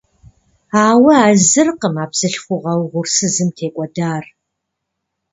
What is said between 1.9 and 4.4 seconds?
а бзылъхугьэ угъурсызым текӏуэдар.